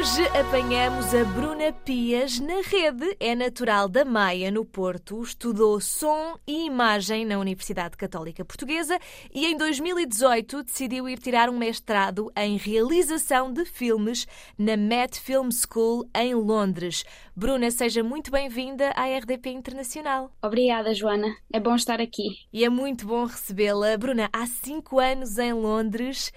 Hoje 0.00 0.26
apanhamos 0.28 1.14
a 1.14 1.24
Bruna 1.24 1.74
Pias 1.84 2.40
na 2.40 2.62
rede. 2.62 3.14
É 3.20 3.34
natural 3.34 3.86
da 3.86 4.02
Maia, 4.02 4.50
no 4.50 4.64
Porto. 4.64 5.22
Estudou 5.22 5.78
som 5.78 6.38
e 6.46 6.64
imagem 6.64 7.26
na 7.26 7.38
Universidade 7.38 7.98
Católica 7.98 8.42
Portuguesa 8.42 8.98
e 9.30 9.44
em 9.44 9.58
2018 9.58 10.62
decidiu 10.62 11.06
ir 11.06 11.18
tirar 11.18 11.50
um 11.50 11.58
mestrado 11.58 12.32
em 12.34 12.56
realização 12.56 13.52
de 13.52 13.66
filmes 13.66 14.26
na 14.56 14.74
Met 14.74 15.20
Film 15.20 15.50
School 15.50 16.08
em 16.14 16.34
Londres. 16.34 17.04
Bruna, 17.36 17.70
seja 17.70 18.02
muito 18.02 18.30
bem-vinda 18.30 18.92
à 18.96 19.04
RDP 19.04 19.50
Internacional. 19.50 20.32
Obrigada, 20.42 20.94
Joana. 20.94 21.36
É 21.52 21.60
bom 21.60 21.74
estar 21.74 22.00
aqui. 22.00 22.24
E 22.50 22.64
é 22.64 22.70
muito 22.70 23.06
bom 23.06 23.26
recebê-la. 23.26 23.98
Bruna, 23.98 24.30
há 24.32 24.46
cinco 24.46 24.98
anos 24.98 25.36
em 25.36 25.52
Londres. 25.52 26.32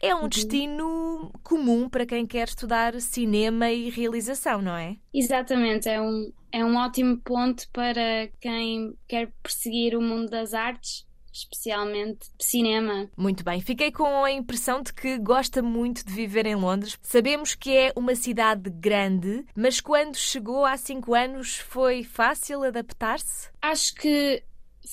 É 0.00 0.14
um 0.14 0.22
uhum. 0.22 0.28
destino 0.28 1.32
comum 1.42 1.88
para 1.88 2.06
quem 2.06 2.26
quer 2.26 2.48
estudar 2.48 3.00
cinema 3.00 3.70
e 3.70 3.90
realização, 3.90 4.62
não 4.62 4.76
é? 4.76 4.96
Exatamente, 5.12 5.88
é 5.88 6.00
um, 6.00 6.32
é 6.52 6.64
um 6.64 6.76
ótimo 6.76 7.18
ponto 7.18 7.68
para 7.72 8.28
quem 8.40 8.94
quer 9.08 9.32
perseguir 9.42 9.96
o 9.96 10.00
mundo 10.00 10.30
das 10.30 10.54
artes 10.54 11.08
especialmente 11.32 12.26
cinema. 12.40 13.08
Muito 13.16 13.44
bem, 13.44 13.60
fiquei 13.60 13.92
com 13.92 14.24
a 14.24 14.30
impressão 14.32 14.82
de 14.82 14.92
que 14.92 15.18
gosta 15.18 15.62
muito 15.62 16.04
de 16.04 16.12
viver 16.12 16.46
em 16.46 16.54
Londres. 16.54 16.98
Sabemos 17.02 17.54
que 17.54 17.76
é 17.76 17.92
uma 17.96 18.14
cidade 18.14 18.70
grande, 18.70 19.44
mas 19.54 19.80
quando 19.80 20.16
chegou 20.16 20.64
há 20.64 20.76
cinco 20.76 21.14
anos 21.14 21.58
foi 21.58 22.02
fácil 22.02 22.64
adaptar-se? 22.64 23.50
Acho 23.62 23.94
que 23.94 24.42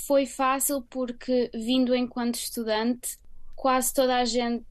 foi 0.07 0.25
fácil 0.25 0.81
porque, 0.89 1.49
vindo 1.53 1.95
enquanto 1.95 2.35
estudante, 2.35 3.17
quase 3.55 3.93
toda 3.93 4.17
a 4.17 4.25
gente 4.25 4.65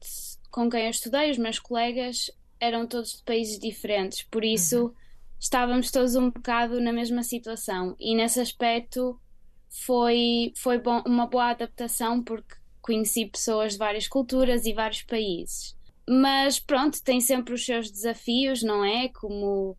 com 0.51 0.69
quem 0.69 0.85
eu 0.85 0.89
estudei, 0.89 1.31
os 1.31 1.37
meus 1.37 1.59
colegas, 1.59 2.31
eram 2.59 2.87
todos 2.87 3.17
de 3.17 3.23
países 3.23 3.59
diferentes, 3.59 4.23
por 4.23 4.45
isso 4.45 4.85
uhum. 4.85 4.93
estávamos 5.37 5.91
todos 5.91 6.15
um 6.15 6.29
bocado 6.29 6.79
na 6.79 6.93
mesma 6.93 7.23
situação. 7.23 7.93
E 7.99 8.15
nesse 8.15 8.39
aspecto 8.39 9.19
foi, 9.69 10.53
foi 10.55 10.77
bom, 10.77 11.03
uma 11.05 11.27
boa 11.27 11.49
adaptação 11.49 12.23
porque 12.23 12.55
conheci 12.81 13.25
pessoas 13.25 13.73
de 13.73 13.79
várias 13.79 14.07
culturas 14.07 14.65
e 14.65 14.71
vários 14.71 15.01
países. 15.01 15.75
Mas 16.07 16.59
pronto, 16.59 17.03
tem 17.03 17.19
sempre 17.19 17.53
os 17.53 17.65
seus 17.65 17.91
desafios, 17.91 18.63
não 18.63 18.85
é? 18.85 19.09
Como 19.09 19.71
uh, 19.71 19.75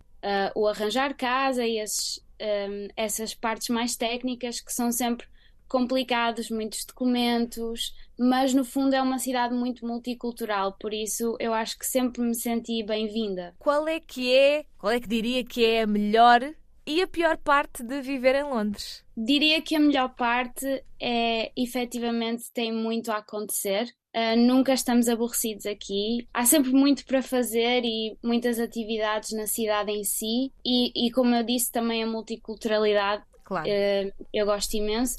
o 0.55 0.67
arranjar 0.67 1.15
casa 1.15 1.65
e 1.65 1.79
esses, 1.79 2.19
um, 2.41 2.89
essas 2.97 3.33
partes 3.33 3.69
mais 3.69 3.97
técnicas 3.97 4.61
que 4.61 4.73
são 4.73 4.91
sempre 4.93 5.27
complicados, 5.69 6.51
muitos 6.51 6.85
documentos, 6.85 7.93
mas 8.19 8.55
no 8.55 8.65
fundo 8.65 8.95
é 8.95 9.03
uma 9.03 9.19
cidade 9.19 9.55
muito 9.55 9.87
multicultural, 9.87 10.73
por 10.79 10.95
isso 10.95 11.37
eu 11.39 11.53
acho 11.53 11.79
que 11.79 11.87
sempre 11.87 12.23
me 12.23 12.35
senti 12.35 12.83
bem-vinda. 12.83 13.55
Qual 13.59 13.87
é 13.89 14.01
que 14.01 14.35
é, 14.35 14.65
qual 14.79 14.93
é 14.93 15.01
que 15.01 15.09
diria 15.09 15.45
que 15.45 15.65
é 15.65 15.83
a 15.83 15.87
melhor 15.87 16.55
e 16.87 17.03
a 17.03 17.07
pior 17.07 17.37
parte 17.37 17.83
de 17.83 18.01
viver 18.01 18.37
em 18.37 18.45
Londres? 18.45 19.05
Diria 19.17 19.61
que 19.61 19.75
a 19.75 19.81
melhor 19.81 20.15
parte 20.15 20.85
é 21.01 21.51
efetivamente 21.57 22.45
tem 22.53 22.73
muito 22.73 23.11
a 23.11 23.17
acontecer. 23.17 23.93
Uh, 24.15 24.37
nunca 24.37 24.73
estamos 24.73 25.09
aborrecidos 25.09 25.67
aqui. 25.67 26.27
Há 26.33 26.47
sempre 26.47 26.71
muito 26.71 27.05
para 27.05 27.21
fazer 27.21 27.83
e 27.85 28.17
muitas 28.23 28.59
atividades 28.59 29.33
na 29.33 29.47
cidade 29.47 29.91
em 29.91 30.05
si. 30.05 30.53
E, 30.65 31.07
e 31.07 31.11
como 31.11 31.35
eu 31.35 31.43
disse, 31.43 31.71
também 31.73 32.03
a 32.03 32.07
multiculturalidade. 32.07 33.25
Claro. 33.45 33.69
Uh, 33.69 34.25
eu 34.33 34.47
gosto 34.47 34.75
imenso 34.75 35.17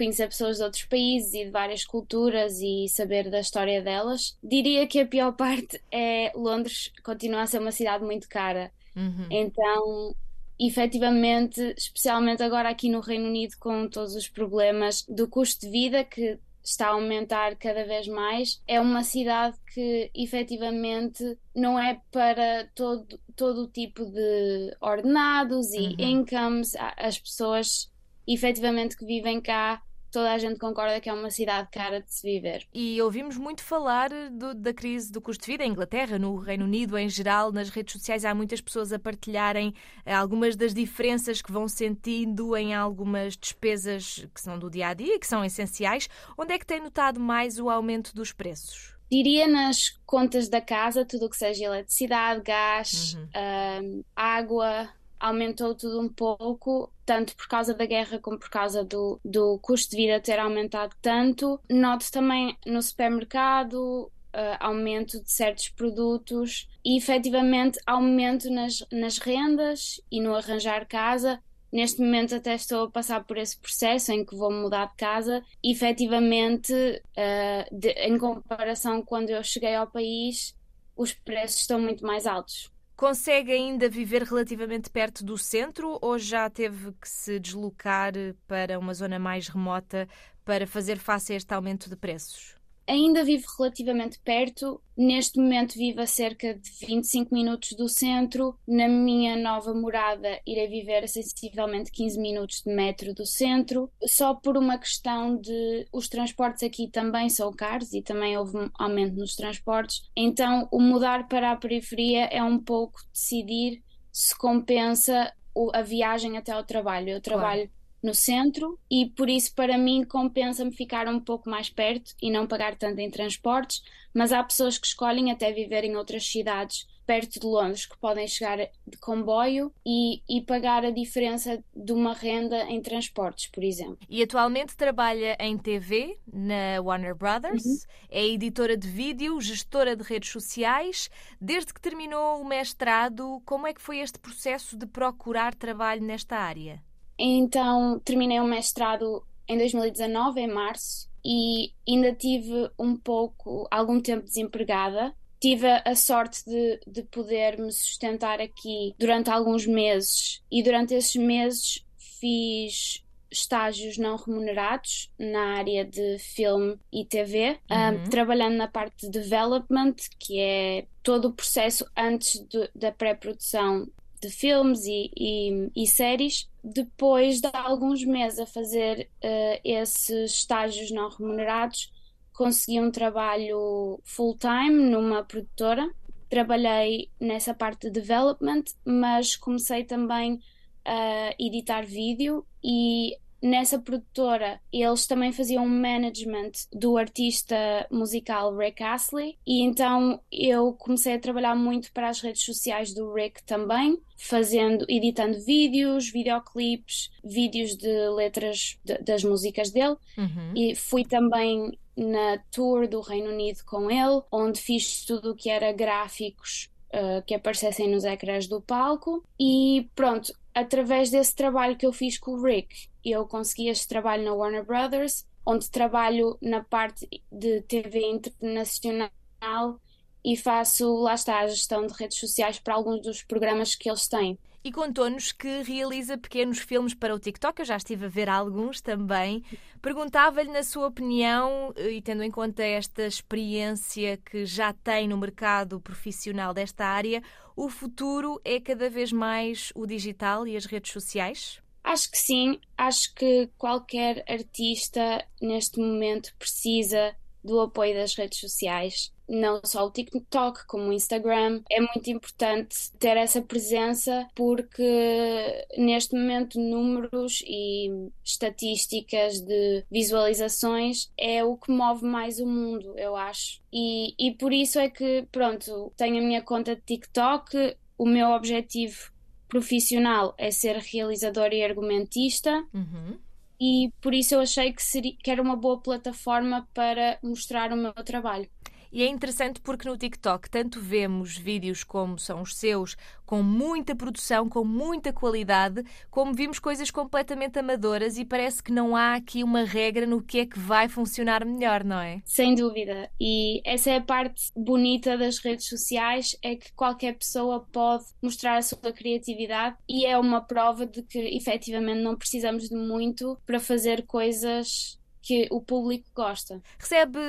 conhecer 0.00 0.28
pessoas 0.28 0.56
de 0.56 0.62
outros 0.62 0.84
países 0.84 1.34
e 1.34 1.44
de 1.44 1.50
várias 1.50 1.84
culturas 1.84 2.58
e 2.62 2.88
saber 2.88 3.28
da 3.28 3.38
história 3.38 3.82
delas. 3.82 4.38
Diria 4.42 4.86
que 4.86 5.00
a 5.00 5.06
pior 5.06 5.32
parte 5.32 5.78
é 5.92 6.32
Londres 6.34 6.90
continua 7.02 7.42
a 7.42 7.46
ser 7.46 7.60
uma 7.60 7.70
cidade 7.70 8.02
muito 8.02 8.26
cara. 8.26 8.72
Uhum. 8.96 9.26
Então, 9.30 10.16
efetivamente, 10.58 11.74
especialmente 11.76 12.42
agora 12.42 12.70
aqui 12.70 12.88
no 12.88 13.00
Reino 13.00 13.26
Unido, 13.26 13.56
com 13.60 13.86
todos 13.88 14.14
os 14.14 14.26
problemas 14.26 15.04
do 15.06 15.28
custo 15.28 15.66
de 15.66 15.70
vida 15.70 16.02
que 16.02 16.38
está 16.64 16.86
a 16.86 16.92
aumentar 16.92 17.54
cada 17.56 17.84
vez 17.84 18.08
mais, 18.08 18.62
é 18.66 18.80
uma 18.80 19.04
cidade 19.04 19.56
que 19.74 20.10
efetivamente 20.14 21.36
não 21.54 21.78
é 21.78 22.00
para 22.10 22.68
todo, 22.74 23.20
todo 23.36 23.64
o 23.64 23.68
tipo 23.68 24.06
de 24.06 24.74
ordenados 24.80 25.74
e 25.74 25.88
uhum. 25.88 25.94
incomes. 25.98 26.74
As 26.96 27.18
pessoas 27.18 27.90
efetivamente 28.26 28.96
que 28.96 29.04
vivem 29.04 29.40
cá 29.42 29.82
toda 30.10 30.32
a 30.32 30.38
gente 30.38 30.58
concorda 30.58 31.00
que 31.00 31.08
é 31.08 31.12
uma 31.12 31.30
cidade 31.30 31.68
cara 31.70 32.00
de 32.00 32.12
se 32.12 32.22
viver. 32.22 32.66
E 32.72 33.00
ouvimos 33.00 33.36
muito 33.36 33.62
falar 33.62 34.10
do, 34.30 34.54
da 34.54 34.72
crise 34.72 35.10
do 35.10 35.20
custo 35.20 35.44
de 35.44 35.52
vida 35.52 35.64
em 35.64 35.70
Inglaterra, 35.70 36.18
no 36.18 36.36
Reino 36.36 36.64
Unido 36.64 36.98
em 36.98 37.08
geral, 37.08 37.52
nas 37.52 37.68
redes 37.68 37.92
sociais 37.92 38.24
há 38.24 38.34
muitas 38.34 38.60
pessoas 38.60 38.92
a 38.92 38.98
partilharem 38.98 39.74
eh, 40.04 40.12
algumas 40.12 40.56
das 40.56 40.74
diferenças 40.74 41.40
que 41.40 41.52
vão 41.52 41.68
sentindo 41.68 42.56
em 42.56 42.74
algumas 42.74 43.36
despesas 43.36 44.26
que 44.34 44.40
são 44.40 44.58
do 44.58 44.70
dia 44.70 44.88
a 44.88 44.94
dia, 44.94 45.18
que 45.18 45.26
são 45.26 45.44
essenciais. 45.44 46.08
Onde 46.36 46.52
é 46.52 46.58
que 46.58 46.66
tem 46.66 46.80
notado 46.80 47.20
mais 47.20 47.58
o 47.58 47.68
aumento 47.70 48.14
dos 48.14 48.32
preços? 48.32 48.94
Diria 49.10 49.48
nas 49.48 49.98
contas 50.06 50.48
da 50.48 50.60
casa, 50.60 51.04
tudo 51.04 51.26
o 51.26 51.30
que 51.30 51.36
seja 51.36 51.64
eletricidade, 51.64 52.42
gás, 52.42 53.14
uhum. 53.14 53.24
uh, 53.24 54.04
água, 54.14 54.88
aumentou 55.20 55.74
tudo 55.74 56.00
um 56.00 56.08
pouco, 56.08 56.92
tanto 57.04 57.36
por 57.36 57.46
causa 57.46 57.74
da 57.74 57.84
guerra 57.86 58.18
como 58.18 58.38
por 58.38 58.48
causa 58.48 58.82
do, 58.82 59.20
do 59.24 59.58
custo 59.58 59.90
de 59.90 59.96
vida 59.96 60.20
ter 60.20 60.38
aumentado 60.38 60.96
tanto. 61.02 61.60
Noto 61.70 62.10
também 62.10 62.56
no 62.66 62.82
supermercado 62.82 64.10
Uh, 64.32 64.54
aumento 64.60 65.20
de 65.20 65.28
certos 65.28 65.70
produtos 65.70 66.68
e 66.84 66.96
efetivamente 66.96 67.80
aumento 67.84 68.48
nas, 68.48 68.78
nas 68.92 69.18
rendas 69.18 70.00
e 70.08 70.20
no 70.20 70.36
arranjar 70.36 70.86
casa. 70.86 71.42
Neste 71.72 72.00
momento 72.00 72.36
até 72.36 72.54
estou 72.54 72.84
a 72.84 72.90
passar 72.90 73.24
por 73.24 73.36
esse 73.38 73.58
processo 73.58 74.12
em 74.12 74.24
que 74.24 74.36
vou 74.36 74.52
mudar 74.52 74.86
de 74.86 74.96
casa. 74.96 75.42
E, 75.62 75.72
efetivamente, 75.72 76.72
uh, 76.72 77.76
de, 77.76 77.90
em 77.90 78.16
comparação 78.18 79.02
quando 79.02 79.30
eu 79.30 79.42
cheguei 79.42 79.74
ao 79.74 79.88
país, 79.88 80.56
os 80.96 81.12
preços 81.12 81.62
estão 81.62 81.80
muito 81.80 82.06
mais 82.06 82.26
altos. 82.26 82.70
Consegue 83.00 83.50
ainda 83.50 83.88
viver 83.88 84.24
relativamente 84.24 84.90
perto 84.90 85.24
do 85.24 85.38
centro 85.38 85.96
ou 86.02 86.18
já 86.18 86.50
teve 86.50 86.92
que 87.00 87.08
se 87.08 87.40
deslocar 87.40 88.12
para 88.46 88.78
uma 88.78 88.92
zona 88.92 89.18
mais 89.18 89.48
remota 89.48 90.06
para 90.44 90.66
fazer 90.66 90.98
face 90.98 91.32
a 91.32 91.36
este 91.36 91.54
aumento 91.54 91.88
de 91.88 91.96
preços? 91.96 92.59
Ainda 92.90 93.24
vivo 93.24 93.46
relativamente 93.56 94.18
perto. 94.20 94.82
Neste 94.96 95.38
momento 95.38 95.74
vivo 95.74 96.00
a 96.00 96.06
cerca 96.06 96.54
de 96.54 96.86
25 96.86 97.32
minutos 97.32 97.72
do 97.72 97.88
centro. 97.88 98.58
Na 98.66 98.88
minha 98.88 99.36
nova 99.36 99.72
morada 99.72 100.40
irei 100.46 100.68
viver 100.68 101.04
a 101.04 101.08
sensivelmente 101.08 101.92
15 101.92 102.18
minutos 102.20 102.62
de 102.66 102.74
metro 102.74 103.14
do 103.14 103.24
centro. 103.24 103.90
Só 104.04 104.34
por 104.34 104.56
uma 104.56 104.76
questão 104.76 105.36
de 105.36 105.86
os 105.92 106.08
transportes 106.08 106.64
aqui 106.64 106.88
também 106.88 107.30
são 107.30 107.52
caros 107.52 107.94
e 107.94 108.02
também 108.02 108.36
houve 108.36 108.58
um 108.58 108.70
aumento 108.74 109.14
nos 109.14 109.36
transportes. 109.36 110.02
Então 110.16 110.68
o 110.72 110.80
mudar 110.80 111.28
para 111.28 111.52
a 111.52 111.56
periferia 111.56 112.24
é 112.24 112.42
um 112.42 112.58
pouco 112.58 113.00
decidir 113.12 113.82
se 114.12 114.36
compensa 114.36 115.32
a 115.72 115.82
viagem 115.82 116.36
até 116.36 116.52
ao 116.52 116.64
trabalho. 116.64 117.10
Eu 117.10 117.20
trabalho 117.20 117.68
claro 117.68 117.79
no 118.02 118.14
centro 118.14 118.78
e 118.90 119.06
por 119.06 119.28
isso 119.28 119.54
para 119.54 119.76
mim 119.76 120.04
compensa-me 120.04 120.72
ficar 120.72 121.06
um 121.08 121.20
pouco 121.20 121.48
mais 121.48 121.68
perto 121.68 122.14
e 122.20 122.30
não 122.30 122.46
pagar 122.46 122.76
tanto 122.76 123.00
em 123.00 123.10
transportes, 123.10 123.82
mas 124.14 124.32
há 124.32 124.42
pessoas 124.42 124.78
que 124.78 124.86
escolhem 124.86 125.30
até 125.30 125.52
viver 125.52 125.84
em 125.84 125.96
outras 125.96 126.26
cidades 126.26 126.86
perto 127.10 127.40
de 127.40 127.46
Londres 127.46 127.86
que 127.86 127.98
podem 127.98 128.28
chegar 128.28 128.56
de 128.86 128.96
comboio 129.00 129.72
e, 129.84 130.22
e 130.28 130.40
pagar 130.42 130.84
a 130.84 130.92
diferença 130.92 131.60
de 131.74 131.92
uma 131.92 132.14
renda 132.14 132.62
em 132.66 132.80
transportes, 132.80 133.48
por 133.48 133.64
exemplo. 133.64 133.98
E 134.08 134.22
atualmente 134.22 134.76
trabalha 134.76 135.36
em 135.40 135.58
TV 135.58 136.20
na 136.32 136.80
Warner 136.80 137.16
Brothers, 137.16 137.64
uhum. 137.64 137.78
é 138.10 138.24
editora 138.24 138.76
de 138.76 138.86
vídeo, 138.86 139.40
gestora 139.40 139.96
de 139.96 140.04
redes 140.04 140.30
sociais. 140.30 141.10
Desde 141.40 141.74
que 141.74 141.80
terminou 141.80 142.40
o 142.40 142.46
mestrado, 142.46 143.42
como 143.44 143.66
é 143.66 143.74
que 143.74 143.82
foi 143.82 143.98
este 143.98 144.20
processo 144.20 144.76
de 144.76 144.86
procurar 144.86 145.52
trabalho 145.52 146.02
nesta 146.02 146.36
área? 146.36 146.80
Então 147.20 148.00
terminei 148.00 148.40
o 148.40 148.44
mestrado 148.44 149.22
em 149.46 149.58
2019, 149.58 150.40
em 150.40 150.48
março, 150.48 151.10
e 151.24 151.72
ainda 151.86 152.14
tive 152.14 152.70
um 152.78 152.96
pouco, 152.96 153.68
algum 153.70 154.00
tempo 154.00 154.24
desempregada. 154.24 155.14
Tive 155.38 155.66
a 155.84 155.94
sorte 155.94 156.44
de, 156.44 156.80
de 156.86 157.02
poder 157.04 157.58
me 157.58 157.72
sustentar 157.72 158.40
aqui 158.40 158.94
durante 158.98 159.30
alguns 159.30 159.66
meses, 159.66 160.42
e 160.50 160.62
durante 160.62 160.94
esses 160.94 161.16
meses 161.16 161.84
fiz 161.98 163.04
estágios 163.30 163.96
não 163.96 164.16
remunerados 164.16 165.10
na 165.18 165.56
área 165.58 165.84
de 165.84 166.18
filme 166.18 166.78
e 166.92 167.04
TV, 167.04 167.58
uhum. 167.70 168.04
um, 168.04 168.10
trabalhando 168.10 168.56
na 168.56 168.66
parte 168.66 169.08
de 169.08 169.20
development, 169.20 169.94
que 170.18 170.38
é 170.40 170.86
todo 171.02 171.28
o 171.28 171.32
processo 171.32 171.86
antes 171.96 172.40
de, 172.48 172.68
da 172.74 172.90
pré-produção 172.90 173.88
de 174.20 174.30
filmes 174.30 174.84
e, 174.84 175.10
e, 175.16 175.70
e 175.74 175.86
séries 175.86 176.49
depois 176.62 177.40
de 177.40 177.48
alguns 177.52 178.04
meses 178.04 178.38
a 178.38 178.46
fazer 178.46 179.08
uh, 179.24 179.60
esses 179.64 180.32
estágios 180.32 180.90
não 180.90 181.08
remunerados, 181.08 181.90
consegui 182.32 182.80
um 182.80 182.90
trabalho 182.90 184.00
full-time 184.04 184.90
numa 184.90 185.22
produtora. 185.22 185.90
Trabalhei 186.28 187.10
nessa 187.18 187.52
parte 187.52 187.88
de 187.88 187.90
development, 187.90 188.64
mas 188.84 189.36
comecei 189.36 189.84
também 189.84 190.40
a 190.84 191.34
editar 191.38 191.82
vídeo 191.84 192.46
e 192.62 193.16
nessa 193.42 193.78
produtora 193.78 194.60
eles 194.72 195.06
também 195.06 195.32
faziam 195.32 195.66
management 195.66 196.52
do 196.72 196.96
artista 196.96 197.56
musical 197.90 198.54
Rick 198.56 198.82
Astley 198.82 199.38
e 199.46 199.62
então 199.62 200.20
eu 200.30 200.72
comecei 200.74 201.14
a 201.14 201.18
trabalhar 201.18 201.54
muito 201.54 201.92
para 201.92 202.08
as 202.08 202.20
redes 202.20 202.44
sociais 202.44 202.92
do 202.92 203.12
Rick 203.12 203.42
também, 203.44 203.98
fazendo, 204.16 204.84
editando 204.88 205.40
vídeos, 205.40 206.10
videoclipes, 206.10 207.10
vídeos 207.24 207.76
de 207.76 208.08
letras 208.10 208.78
de, 208.84 208.98
das 208.98 209.24
músicas 209.24 209.70
dele 209.70 209.96
uhum. 210.18 210.52
e 210.54 210.74
fui 210.74 211.04
também 211.04 211.78
na 211.96 212.38
tour 212.50 212.86
do 212.88 213.00
Reino 213.00 213.30
Unido 213.30 213.58
com 213.64 213.90
ele, 213.90 214.22
onde 214.30 214.60
fiz 214.60 215.04
tudo 215.04 215.32
o 215.32 215.36
que 215.36 215.48
era 215.48 215.72
gráficos 215.72 216.68
Uh, 216.92 217.22
que 217.24 217.34
aparecessem 217.34 217.88
nos 217.88 218.02
ecrãs 218.02 218.48
do 218.48 218.60
palco. 218.60 219.22
E 219.38 219.88
pronto, 219.94 220.34
através 220.52 221.08
desse 221.08 221.32
trabalho 221.36 221.76
que 221.76 221.86
eu 221.86 221.92
fiz 221.92 222.18
com 222.18 222.32
o 222.32 222.42
Rick 222.42 222.89
eu 223.04 223.26
consegui 223.26 223.68
este 223.68 223.88
trabalho 223.88 224.24
na 224.24 224.34
Warner 224.34 224.64
Brothers, 224.64 225.26
onde 225.44 225.70
trabalho 225.70 226.36
na 226.40 226.62
parte 226.62 227.08
de 227.30 227.62
TV 227.62 228.00
internacional 228.06 229.80
e 230.24 230.36
faço, 230.36 230.94
lá 230.96 231.14
está, 231.14 231.40
a 231.40 231.46
gestão 231.46 231.86
de 231.86 231.94
redes 231.94 232.18
sociais 232.18 232.58
para 232.58 232.74
alguns 232.74 233.00
dos 233.00 233.22
programas 233.22 233.74
que 233.74 233.88
eles 233.88 234.06
têm. 234.06 234.38
E 234.62 234.70
contou-nos 234.70 235.32
que 235.32 235.62
realiza 235.62 236.18
pequenos 236.18 236.58
filmes 236.58 236.92
para 236.92 237.14
o 237.14 237.18
TikTok, 237.18 237.60
eu 237.60 237.64
já 237.64 237.78
estive 237.78 238.04
a 238.04 238.08
ver 238.08 238.28
alguns 238.28 238.82
também. 238.82 239.42
Perguntava-lhe, 239.80 240.52
na 240.52 240.62
sua 240.62 240.88
opinião, 240.88 241.72
eh, 241.76 241.92
e 241.92 242.02
tendo 242.02 242.22
em 242.22 242.30
conta 242.30 242.62
esta 242.62 243.06
experiência 243.06 244.18
que 244.18 244.44
já 244.44 244.74
tem 244.74 245.08
no 245.08 245.16
mercado 245.16 245.80
profissional 245.80 246.52
desta 246.52 246.84
área, 246.84 247.22
o 247.56 247.70
futuro 247.70 248.38
é 248.44 248.60
cada 248.60 248.90
vez 248.90 249.10
mais 249.10 249.72
o 249.74 249.86
digital 249.86 250.46
e 250.46 250.54
as 250.54 250.66
redes 250.66 250.92
sociais? 250.92 251.62
Acho 251.82 252.10
que 252.10 252.18
sim, 252.18 252.60
acho 252.76 253.14
que 253.14 253.48
qualquer 253.56 254.24
artista 254.28 255.24
neste 255.40 255.80
momento 255.80 256.34
precisa 256.38 257.14
do 257.42 257.60
apoio 257.60 257.94
das 257.94 258.14
redes 258.14 258.38
sociais, 258.38 259.12
não 259.28 259.60
só 259.64 259.86
o 259.86 259.90
TikTok, 259.90 260.66
como 260.66 260.88
o 260.88 260.92
Instagram. 260.92 261.62
É 261.70 261.80
muito 261.80 262.10
importante 262.10 262.90
ter 262.98 263.16
essa 263.16 263.40
presença 263.40 264.28
porque 264.34 265.66
neste 265.76 266.14
momento 266.14 266.60
números 266.60 267.42
e 267.46 268.10
estatísticas 268.24 269.40
de 269.40 269.84
visualizações 269.90 271.10
é 271.16 271.42
o 271.44 271.56
que 271.56 271.70
move 271.70 272.04
mais 272.04 272.40
o 272.40 272.46
mundo, 272.46 272.94
eu 272.98 273.16
acho. 273.16 273.60
E, 273.72 274.14
e 274.18 274.34
por 274.34 274.52
isso 274.52 274.78
é 274.78 274.90
que, 274.90 275.26
pronto, 275.32 275.92
tenho 275.96 276.18
a 276.18 276.26
minha 276.26 276.42
conta 276.42 276.74
de 276.74 276.82
TikTok, 276.82 277.76
o 277.96 278.06
meu 278.06 278.30
objetivo 278.30 279.12
profissional 279.50 280.34
é 280.38 280.50
ser 280.50 280.76
realizadora 280.76 281.54
e 281.54 281.62
argumentista. 281.62 282.64
Uhum. 282.72 283.18
E 283.60 283.92
por 284.00 284.14
isso 284.14 284.34
eu 284.34 284.40
achei 284.40 284.72
que, 284.72 284.82
seria, 284.82 285.14
que 285.22 285.30
era 285.30 285.42
uma 285.42 285.56
boa 285.56 285.78
plataforma 285.78 286.66
para 286.72 287.18
mostrar 287.22 287.70
o 287.72 287.76
meu 287.76 287.92
trabalho. 287.92 288.48
E 288.92 289.02
é 289.02 289.06
interessante 289.06 289.60
porque 289.60 289.88
no 289.88 289.96
TikTok 289.96 290.50
tanto 290.50 290.80
vemos 290.80 291.36
vídeos 291.36 291.84
como 291.84 292.18
são 292.18 292.42
os 292.42 292.56
seus, 292.56 292.96
com 293.24 293.42
muita 293.42 293.94
produção, 293.94 294.48
com 294.48 294.64
muita 294.64 295.12
qualidade, 295.12 295.84
como 296.10 296.34
vimos 296.34 296.58
coisas 296.58 296.90
completamente 296.90 297.58
amadoras 297.58 298.18
e 298.18 298.24
parece 298.24 298.60
que 298.60 298.72
não 298.72 298.96
há 298.96 299.14
aqui 299.14 299.44
uma 299.44 299.62
regra 299.62 300.04
no 300.04 300.20
que 300.20 300.40
é 300.40 300.46
que 300.46 300.58
vai 300.58 300.88
funcionar 300.88 301.44
melhor, 301.44 301.84
não 301.84 302.00
é? 302.00 302.20
Sem 302.24 302.56
dúvida. 302.56 303.08
E 303.20 303.62
essa 303.64 303.90
é 303.90 303.96
a 303.98 304.02
parte 304.02 304.50
bonita 304.56 305.16
das 305.16 305.38
redes 305.38 305.68
sociais, 305.68 306.36
é 306.42 306.56
que 306.56 306.72
qualquer 306.72 307.16
pessoa 307.16 307.64
pode 307.72 308.04
mostrar 308.20 308.56
a 308.56 308.62
sua 308.62 308.92
criatividade 308.92 309.76
e 309.88 310.04
é 310.04 310.18
uma 310.18 310.40
prova 310.40 310.84
de 310.84 311.02
que 311.02 311.18
efetivamente 311.18 312.02
não 312.02 312.16
precisamos 312.16 312.68
de 312.68 312.74
muito 312.74 313.38
para 313.46 313.60
fazer 313.60 314.06
coisas 314.06 314.99
que 315.30 315.46
o 315.48 315.60
público 315.60 316.06
gosta. 316.12 316.60
Recebe 316.76 317.20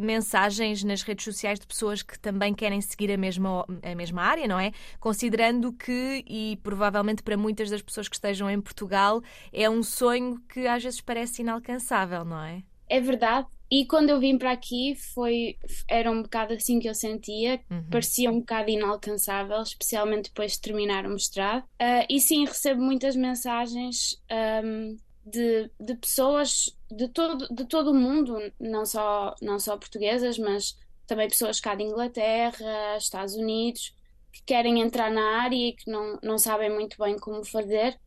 mensagens 0.00 0.82
nas 0.82 1.02
redes 1.02 1.22
sociais 1.22 1.60
de 1.60 1.66
pessoas 1.66 2.00
que 2.02 2.18
também 2.18 2.54
querem 2.54 2.80
seguir 2.80 3.12
a 3.12 3.16
mesma, 3.18 3.66
a 3.82 3.94
mesma 3.94 4.22
área, 4.22 4.48
não 4.48 4.58
é? 4.58 4.72
Considerando 4.98 5.70
que, 5.70 6.24
e 6.26 6.58
provavelmente 6.62 7.22
para 7.22 7.36
muitas 7.36 7.68
das 7.68 7.82
pessoas 7.82 8.08
que 8.08 8.16
estejam 8.16 8.48
em 8.48 8.58
Portugal, 8.58 9.20
é 9.52 9.68
um 9.68 9.82
sonho 9.82 10.40
que 10.48 10.66
às 10.66 10.82
vezes 10.82 11.02
parece 11.02 11.42
inalcançável, 11.42 12.24
não 12.24 12.42
é? 12.42 12.62
É 12.88 13.00
verdade. 13.02 13.48
E 13.70 13.84
quando 13.84 14.08
eu 14.08 14.18
vim 14.18 14.38
para 14.38 14.52
aqui 14.52 14.94
foi 15.14 15.56
era 15.86 16.10
um 16.10 16.22
bocado 16.22 16.54
assim 16.54 16.78
que 16.78 16.88
eu 16.88 16.94
sentia, 16.94 17.60
uhum. 17.70 17.84
parecia 17.90 18.30
um 18.30 18.40
bocado 18.40 18.70
inalcançável, 18.70 19.60
especialmente 19.60 20.30
depois 20.30 20.52
de 20.52 20.60
terminar 20.62 21.04
o 21.04 21.10
mestrado. 21.10 21.64
Uh, 21.80 22.06
e 22.08 22.18
sim, 22.18 22.46
recebo 22.46 22.80
muitas 22.80 23.14
mensagens 23.14 24.18
um, 24.64 24.96
de, 25.24 25.70
de 25.78 25.94
pessoas 25.94 26.76
de 26.90 27.08
todo, 27.08 27.48
de 27.54 27.64
todo 27.64 27.90
o 27.90 27.94
mundo, 27.94 28.38
não 28.58 28.84
só, 28.84 29.34
não 29.40 29.58
só 29.58 29.76
portuguesas, 29.76 30.38
mas 30.38 30.76
também 31.06 31.28
pessoas 31.28 31.60
cá 31.60 31.74
de 31.74 31.84
Inglaterra, 31.84 32.96
Estados 32.96 33.34
Unidos, 33.34 33.94
que 34.32 34.42
querem 34.44 34.80
entrar 34.80 35.10
na 35.10 35.42
área 35.42 35.56
e 35.56 35.72
que 35.72 35.90
não, 35.90 36.18
não 36.22 36.38
sabem 36.38 36.70
muito 36.70 36.96
bem 36.98 37.18
como 37.18 37.44
fazer. 37.44 37.98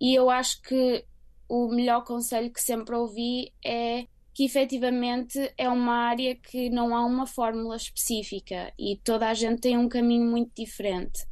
E 0.00 0.14
eu 0.14 0.30
acho 0.30 0.60
que 0.62 1.04
o 1.48 1.68
melhor 1.68 2.04
conselho 2.04 2.52
que 2.52 2.60
sempre 2.60 2.94
ouvi 2.94 3.52
é 3.64 4.06
que 4.32 4.44
efetivamente 4.44 5.52
é 5.56 5.68
uma 5.68 5.94
área 5.94 6.34
que 6.34 6.68
não 6.70 6.94
há 6.96 7.04
uma 7.04 7.26
fórmula 7.26 7.76
específica 7.76 8.72
e 8.76 8.96
toda 9.04 9.28
a 9.28 9.34
gente 9.34 9.60
tem 9.60 9.78
um 9.78 9.88
caminho 9.88 10.28
muito 10.28 10.50
diferente. 10.56 11.24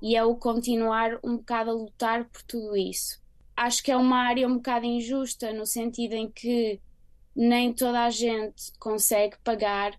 E 0.00 0.16
é 0.16 0.24
o 0.24 0.36
continuar 0.36 1.18
um 1.24 1.36
bocado 1.36 1.70
a 1.70 1.74
lutar 1.74 2.24
por 2.26 2.42
tudo 2.42 2.76
isso 2.76 3.20
acho 3.56 3.82
que 3.82 3.90
é 3.90 3.96
uma 3.96 4.18
área 4.18 4.46
um 4.46 4.56
bocado 4.56 4.84
injusta, 4.84 5.52
no 5.52 5.64
sentido 5.64 6.12
em 6.12 6.30
que 6.30 6.80
nem 7.34 7.72
toda 7.72 8.04
a 8.04 8.10
gente 8.10 8.72
consegue 8.78 9.36
pagar 9.42 9.98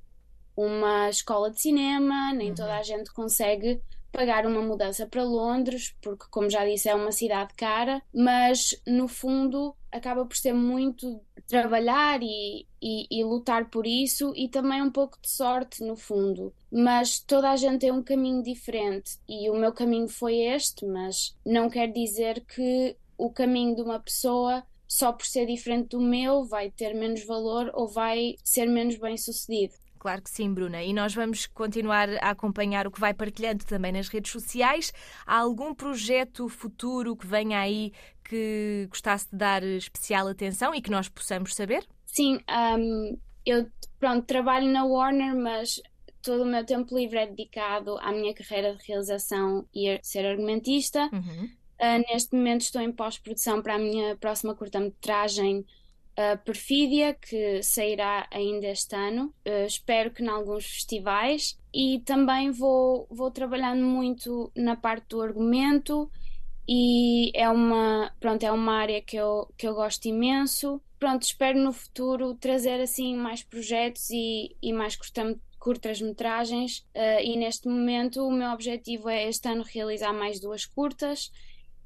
uma 0.56 1.10
escola 1.10 1.52
de 1.52 1.62
cinema, 1.62 2.34
nem 2.34 2.50
uhum. 2.50 2.56
toda 2.56 2.78
a 2.78 2.84
gente 2.84 3.14
consegue 3.14 3.80
pagar 4.12 4.48
uma 4.48 4.62
mudança 4.62 5.06
para 5.06 5.24
Londres, 5.24 5.96
porque, 6.02 6.26
como 6.32 6.50
já 6.50 6.66
disse, 6.66 6.90
é 6.90 6.96
uma 6.96 7.12
cidade 7.12 7.54
cara, 7.54 8.02
mas 8.12 8.82
no 8.88 9.08
fundo 9.08 9.76
acaba 9.92 10.26
por 10.26 10.36
ser 10.36 10.54
muito 10.54 11.22
trabalhar 11.48 12.20
e, 12.24 12.66
e, 12.82 13.08
e, 13.12 13.24
lutar 13.24 13.70
por 13.70 13.86
isso 13.86 14.34
e 14.36 14.50
também 14.50 14.82
um 14.82 14.92
pouco 14.92 15.20
de 15.22 15.30
sorte, 15.30 15.84
no 15.84 15.96
fundo. 15.96 16.52
Mas 16.72 17.20
toda 17.20 17.52
a 17.52 17.56
gente 17.56 17.82
tem 17.82 17.92
um 17.92 18.04
caminho 18.04 18.42
diferente 18.42 19.20
e 19.30 19.50
o 19.50 19.56
meu 19.56 19.72
caminho 19.72 20.08
foi 20.08 20.38
este, 20.38 20.86
mas 20.86 21.36
não 21.46 21.70
quer 21.70 21.92
dizer 21.92 22.44
que 22.46 22.98
o 23.18 23.32
caminho 23.32 23.76
de 23.76 23.82
uma 23.82 24.00
pessoa 24.00 24.64
só 24.88 25.12
por 25.12 25.26
ser 25.26 25.46
diferente 25.46 25.90
do 25.90 26.00
meu 26.00 26.46
vai 26.46 26.72
ter 26.72 26.94
menos 26.94 27.26
valor 27.26 27.70
ou 27.74 27.88
vai 27.88 28.36
ser 28.44 28.68
menos 28.68 28.98
bem 28.98 29.18
sucedido. 29.18 29.74
Claro 30.00 30.22
que 30.22 30.30
sim, 30.30 30.54
Bruna. 30.54 30.84
E 30.84 30.94
nós 30.94 31.14
vamos 31.14 31.48
continuar 31.48 32.08
a 32.22 32.30
acompanhar 32.30 32.88
o 32.88 32.92
que 32.92 33.00
vai 33.00 33.14
partilhando 33.14 33.66
também 33.66 33.92
nas 33.92 34.08
redes 34.08 34.32
sociais. 34.32 34.94
Há 35.26 35.40
algum 35.40 35.74
projeto 35.74 36.48
futuro 36.48 37.16
que 37.16 37.28
venha 37.28 37.60
aí 37.60 37.92
que 38.24 38.88
gostasse 38.90 39.28
de 39.30 39.38
dar 39.38 39.64
especial 39.64 40.28
atenção 40.28 40.74
e 40.74 40.82
que 40.82 40.92
nós 40.92 41.10
possamos 41.10 41.56
saber? 41.56 41.86
Sim, 42.06 42.40
um, 42.78 43.18
eu 43.46 43.68
pronto, 44.00 44.26
trabalho 44.26 44.72
na 44.72 44.86
Warner, 44.86 45.36
mas 45.36 45.82
todo 46.22 46.44
o 46.44 46.46
meu 46.46 46.66
tempo 46.66 46.96
livre 46.96 47.18
é 47.18 47.28
dedicado 47.28 47.98
à 48.00 48.12
minha 48.12 48.34
carreira 48.34 48.76
de 48.76 48.86
realização 48.86 49.66
e 49.74 50.00
ser 50.04 50.26
argumentista. 50.26 51.10
Uhum. 51.12 51.50
Uh, 51.80 52.04
neste 52.12 52.36
momento 52.36 52.62
estou 52.62 52.82
em 52.82 52.92
pós-produção 52.92 53.62
para 53.62 53.76
a 53.76 53.80
minha 53.80 54.16
próxima 54.16 54.56
curta-metragem 54.56 55.60
uh, 56.18 56.38
Perfídia, 56.44 57.14
que 57.14 57.62
sairá 57.62 58.28
ainda 58.32 58.68
este 58.68 58.96
ano. 58.96 59.34
Uh, 59.48 59.66
espero 59.66 60.12
que 60.12 60.24
em 60.24 60.28
alguns 60.28 60.66
festivais. 60.66 61.58
E 61.74 62.02
também 62.06 62.50
vou, 62.50 63.08
vou 63.10 63.30
trabalhando 63.30 63.84
muito 63.84 64.52
na 64.56 64.76
parte 64.76 65.10
do 65.10 65.22
argumento 65.22 66.10
e 66.68 67.32
é 67.34 67.48
uma, 67.50 68.12
pronto, 68.20 68.44
é 68.44 68.52
uma 68.52 68.74
área 68.74 69.02
que 69.02 69.16
eu, 69.16 69.48
que 69.56 69.68
eu 69.68 69.76
gosto 69.76 70.06
imenso. 70.06 70.82
Pronto, 71.00 71.22
espero 71.22 71.60
no 71.60 71.72
futuro 71.72 72.34
trazer 72.34 72.82
assim 72.82 73.16
mais 73.16 73.44
projetos 73.44 74.10
e, 74.10 74.56
e 74.62 74.74
mais 74.74 74.96
curta 74.96 75.38
curtas-metragens 75.60 76.86
uh, 76.96 77.20
e 77.22 77.36
neste 77.36 77.68
momento 77.68 78.26
o 78.26 78.32
meu 78.32 78.52
objetivo 78.52 79.10
é 79.10 79.28
este 79.28 79.50
ano 79.50 79.64
realizar 79.64 80.14
mais 80.14 80.40
duas 80.40 80.66
curtas 80.66 81.32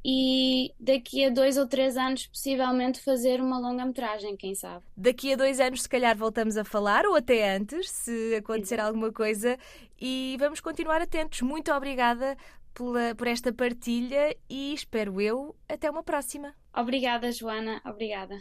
e 0.03 0.73
daqui 0.79 1.25
a 1.25 1.29
dois 1.29 1.57
ou 1.57 1.67
três 1.67 1.95
anos 1.97 2.25
possivelmente 2.27 3.01
fazer 3.01 3.41
uma 3.41 3.59
longa 3.59 3.85
metragem, 3.85 4.35
quem 4.35 4.55
sabe. 4.55 4.83
Daqui 4.95 5.33
a 5.33 5.35
dois 5.35 5.59
anos 5.59 5.83
se 5.83 5.89
calhar 5.89 6.17
voltamos 6.17 6.57
a 6.57 6.63
falar 6.63 7.05
ou 7.05 7.15
até 7.15 7.55
antes, 7.55 7.87
se 7.89 8.35
acontecer 8.35 8.79
alguma 8.79 9.11
coisa 9.11 9.57
e 9.99 10.35
vamos 10.39 10.59
continuar 10.59 11.01
atentos. 11.01 11.41
Muito 11.41 11.71
obrigada 11.71 12.35
pela, 12.73 13.13
por 13.15 13.27
esta 13.27 13.53
partilha 13.53 14.35
e 14.49 14.73
espero 14.73 15.21
eu 15.21 15.55
até 15.69 15.87
uma 15.89 16.03
próxima. 16.03 16.53
Obrigada 16.75 17.31
Joana, 17.31 17.81
obrigada. 17.85 18.39